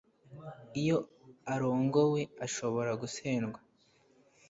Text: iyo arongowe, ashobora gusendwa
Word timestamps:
iyo 0.81 0.97
arongowe, 1.53 2.21
ashobora 2.45 2.91
gusendwa 3.01 3.59